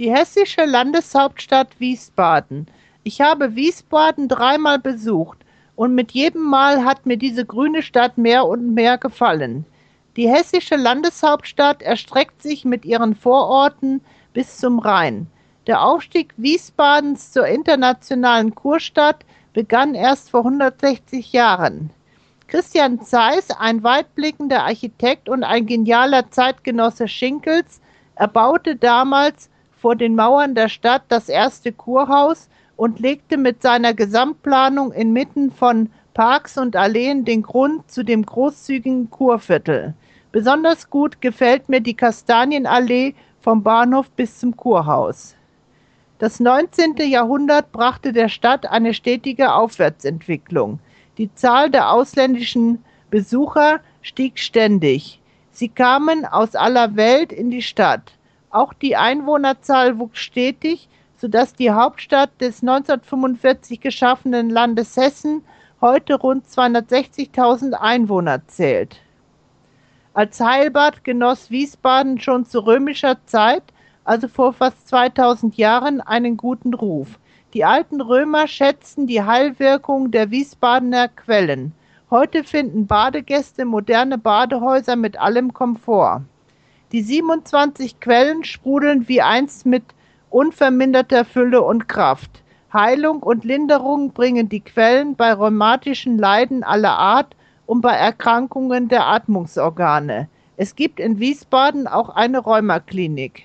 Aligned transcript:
Die 0.00 0.10
hessische 0.10 0.64
Landeshauptstadt 0.64 1.78
Wiesbaden. 1.78 2.68
Ich 3.02 3.20
habe 3.20 3.54
Wiesbaden 3.54 4.28
dreimal 4.28 4.78
besucht 4.78 5.36
und 5.76 5.94
mit 5.94 6.12
jedem 6.12 6.40
Mal 6.40 6.86
hat 6.86 7.04
mir 7.04 7.18
diese 7.18 7.44
grüne 7.44 7.82
Stadt 7.82 8.16
mehr 8.16 8.46
und 8.46 8.72
mehr 8.72 8.96
gefallen. 8.96 9.66
Die 10.16 10.26
hessische 10.26 10.76
Landeshauptstadt 10.76 11.82
erstreckt 11.82 12.40
sich 12.40 12.64
mit 12.64 12.86
ihren 12.86 13.14
Vororten 13.14 14.00
bis 14.32 14.56
zum 14.56 14.78
Rhein. 14.78 15.26
Der 15.66 15.82
Aufstieg 15.82 16.32
Wiesbadens 16.38 17.32
zur 17.32 17.46
internationalen 17.46 18.54
Kurstadt 18.54 19.26
begann 19.52 19.94
erst 19.94 20.30
vor 20.30 20.46
160 20.46 21.30
Jahren. 21.30 21.90
Christian 22.46 23.02
Zeiss, 23.02 23.50
ein 23.50 23.82
weitblickender 23.82 24.62
Architekt 24.62 25.28
und 25.28 25.44
ein 25.44 25.66
genialer 25.66 26.30
Zeitgenosse 26.30 27.06
Schinkels, 27.06 27.82
erbaute 28.14 28.76
damals 28.76 29.50
vor 29.80 29.96
den 29.96 30.14
Mauern 30.14 30.54
der 30.54 30.68
Stadt 30.68 31.02
das 31.08 31.30
erste 31.30 31.72
Kurhaus 31.72 32.48
und 32.76 33.00
legte 33.00 33.38
mit 33.38 33.62
seiner 33.62 33.94
Gesamtplanung 33.94 34.92
inmitten 34.92 35.50
von 35.50 35.90
Parks 36.12 36.58
und 36.58 36.76
Alleen 36.76 37.24
den 37.24 37.42
Grund 37.42 37.90
zu 37.90 38.02
dem 38.02 38.26
großzügigen 38.26 39.08
Kurviertel. 39.08 39.94
Besonders 40.32 40.90
gut 40.90 41.22
gefällt 41.22 41.68
mir 41.68 41.80
die 41.80 41.94
Kastanienallee 41.94 43.14
vom 43.40 43.62
Bahnhof 43.62 44.10
bis 44.10 44.38
zum 44.38 44.54
Kurhaus. 44.54 45.34
Das 46.18 46.40
19. 46.40 46.96
Jahrhundert 46.98 47.72
brachte 47.72 48.12
der 48.12 48.28
Stadt 48.28 48.66
eine 48.66 48.92
stetige 48.92 49.54
Aufwärtsentwicklung. 49.54 50.78
Die 51.16 51.32
Zahl 51.34 51.70
der 51.70 51.90
ausländischen 51.90 52.84
Besucher 53.08 53.80
stieg 54.02 54.38
ständig. 54.38 55.20
Sie 55.52 55.70
kamen 55.70 56.26
aus 56.26 56.54
aller 56.54 56.96
Welt 56.96 57.32
in 57.32 57.50
die 57.50 57.62
Stadt. 57.62 58.12
Auch 58.50 58.72
die 58.72 58.96
Einwohnerzahl 58.96 59.98
wuchs 59.98 60.18
stetig, 60.18 60.88
sodass 61.16 61.54
die 61.54 61.70
Hauptstadt 61.70 62.30
des 62.40 62.62
1945 62.62 63.80
geschaffenen 63.80 64.50
Landes 64.50 64.96
Hessen 64.96 65.42
heute 65.80 66.16
rund 66.16 66.46
260.000 66.46 67.74
Einwohner 67.74 68.46
zählt. 68.48 68.96
Als 70.14 70.40
Heilbad 70.40 71.04
genoss 71.04 71.50
Wiesbaden 71.50 72.20
schon 72.20 72.44
zu 72.44 72.66
römischer 72.66 73.24
Zeit, 73.26 73.62
also 74.04 74.26
vor 74.26 74.52
fast 74.52 74.88
2000 74.88 75.56
Jahren, 75.56 76.00
einen 76.00 76.36
guten 76.36 76.74
Ruf. 76.74 77.20
Die 77.54 77.64
alten 77.64 78.00
Römer 78.00 78.48
schätzten 78.48 79.06
die 79.06 79.22
Heilwirkung 79.22 80.10
der 80.10 80.32
Wiesbadener 80.32 81.06
Quellen. 81.08 81.72
Heute 82.10 82.42
finden 82.42 82.88
Badegäste 82.88 83.64
moderne 83.64 84.18
Badehäuser 84.18 84.96
mit 84.96 85.16
allem 85.20 85.52
Komfort. 85.52 86.22
Die 86.92 87.02
27 87.02 88.00
Quellen 88.00 88.42
sprudeln 88.42 89.06
wie 89.06 89.22
einst 89.22 89.64
mit 89.64 89.84
unverminderter 90.28 91.24
Fülle 91.24 91.62
und 91.62 91.88
Kraft. 91.88 92.42
Heilung 92.72 93.22
und 93.22 93.44
Linderung 93.44 94.12
bringen 94.12 94.48
die 94.48 94.60
Quellen 94.60 95.14
bei 95.14 95.32
rheumatischen 95.32 96.18
Leiden 96.18 96.64
aller 96.64 96.98
Art 96.98 97.36
und 97.66 97.80
bei 97.80 97.92
Erkrankungen 97.92 98.88
der 98.88 99.06
Atmungsorgane. 99.06 100.28
Es 100.56 100.74
gibt 100.74 100.98
in 100.98 101.20
Wiesbaden 101.20 101.86
auch 101.86 102.08
eine 102.08 102.40
Rheumaklinik. 102.40 103.44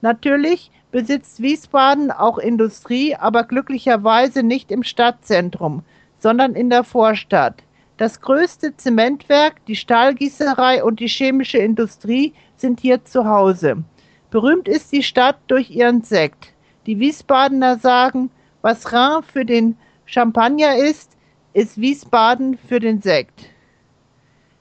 Natürlich 0.00 0.70
besitzt 0.92 1.42
Wiesbaden 1.42 2.12
auch 2.12 2.38
Industrie, 2.38 3.16
aber 3.16 3.42
glücklicherweise 3.42 4.44
nicht 4.44 4.70
im 4.70 4.84
Stadtzentrum, 4.84 5.82
sondern 6.20 6.54
in 6.54 6.70
der 6.70 6.84
Vorstadt. 6.84 7.64
Das 8.00 8.22
größte 8.22 8.74
Zementwerk, 8.78 9.62
die 9.66 9.76
Stahlgießerei 9.76 10.82
und 10.82 11.00
die 11.00 11.06
chemische 11.06 11.58
Industrie 11.58 12.32
sind 12.56 12.80
hier 12.80 13.04
zu 13.04 13.26
Hause. 13.26 13.84
Berühmt 14.30 14.68
ist 14.68 14.90
die 14.90 15.02
Stadt 15.02 15.36
durch 15.48 15.68
ihren 15.68 16.00
Sekt. 16.00 16.54
Die 16.86 16.98
Wiesbadener 16.98 17.76
sagen, 17.76 18.30
was 18.62 18.90
Rhin 18.90 19.22
für 19.22 19.44
den 19.44 19.76
Champagner 20.06 20.76
ist, 20.76 21.14
ist 21.52 21.78
Wiesbaden 21.78 22.56
für 22.56 22.80
den 22.80 23.02
Sekt. 23.02 23.50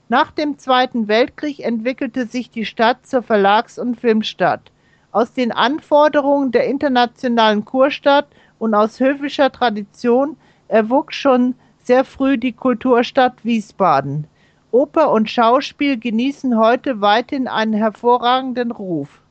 Nach 0.10 0.32
dem 0.32 0.58
Zweiten 0.58 1.08
Weltkrieg 1.08 1.62
entwickelte 1.62 2.26
sich 2.26 2.52
die 2.52 2.66
Stadt 2.66 3.08
zur 3.08 3.24
Verlags- 3.24 3.80
und 3.80 4.02
Filmstadt. 4.02 4.70
Aus 5.14 5.32
den 5.32 5.54
Anforderungen 5.54 6.52
der 6.52 6.66
internationalen 6.66 7.64
Kurstadt 7.64 8.28
und 8.58 8.74
aus 8.76 9.00
höfischer 9.00 9.50
Tradition 9.50 10.36
erwuchs 10.68 11.16
schon 11.16 11.56
sehr 11.84 12.04
früh 12.04 12.38
die 12.38 12.54
Kulturstadt 12.54 13.44
Wiesbaden. 13.44 14.28
Oper 14.72 15.12
und 15.12 15.30
Schauspiel 15.30 15.98
genießen 15.98 16.58
heute 16.58 17.02
weithin 17.02 17.48
einen 17.48 17.74
hervorragenden 17.74 18.72
Ruf. 18.72 19.22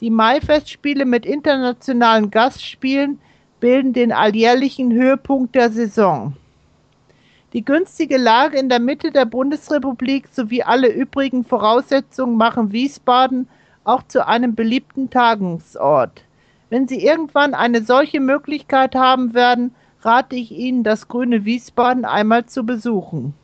Die 0.00 0.10
Maifestspiele 0.10 1.04
mit 1.04 1.26
internationalen 1.26 2.30
Gastspielen 2.30 3.20
bilden 3.60 3.92
den 3.92 4.12
alljährlichen 4.12 4.92
Höhepunkt 4.92 5.54
der 5.54 5.70
Saison. 5.70 6.34
Die 7.52 7.64
günstige 7.64 8.16
Lage 8.16 8.58
in 8.58 8.68
der 8.68 8.78
Mitte 8.78 9.10
der 9.10 9.26
Bundesrepublik 9.26 10.28
sowie 10.28 10.62
alle 10.62 10.88
übrigen 10.88 11.44
Voraussetzungen 11.44 12.36
machen 12.36 12.72
Wiesbaden 12.72 13.48
auch 13.84 14.02
zu 14.04 14.26
einem 14.26 14.54
beliebten 14.54 15.10
Tagungsort. 15.10 16.22
Wenn 16.70 16.86
Sie 16.86 17.04
irgendwann 17.04 17.54
eine 17.54 17.82
solche 17.82 18.20
Möglichkeit 18.20 18.94
haben 18.94 19.34
werden, 19.34 19.74
rate 20.04 20.36
ich 20.36 20.52
Ihnen, 20.52 20.84
das 20.84 21.08
grüne 21.08 21.44
Wiesbaden 21.44 22.04
einmal 22.04 22.46
zu 22.46 22.64
besuchen. 22.64 23.34